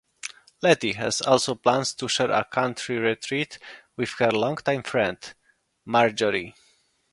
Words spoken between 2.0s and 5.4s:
share a country retreat with her longtime friend,